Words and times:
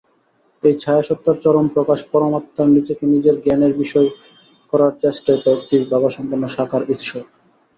এই 0.63 0.75
ছায়াসত্তার 0.79 1.35
চরম 1.43 1.65
প্রকাশ 1.67 1.99
পরমাত্মার 2.11 2.67
নিজেকে 2.69 3.03
নিজের 3.05 3.35
জ্ঞানের 3.43 3.73
বিষয় 3.73 4.07
করার 4.73 4.93
চেষ্টাই 5.01 5.39
ব্যক্তিভাবাপন্ন 5.45 6.43
সাকার 6.55 6.83
ঈশ্বর। 6.95 7.23